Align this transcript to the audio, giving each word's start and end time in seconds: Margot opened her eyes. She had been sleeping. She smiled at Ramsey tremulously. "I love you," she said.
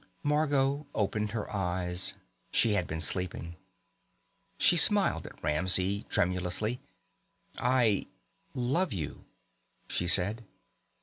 Margot 0.23 0.87
opened 0.95 1.29
her 1.29 1.47
eyes. 1.55 2.15
She 2.49 2.71
had 2.71 2.87
been 2.87 3.01
sleeping. 3.01 3.55
She 4.57 4.75
smiled 4.75 5.27
at 5.27 5.43
Ramsey 5.43 6.07
tremulously. 6.09 6.79
"I 7.59 8.07
love 8.55 8.91
you," 8.93 9.25
she 9.87 10.07
said. 10.07 10.43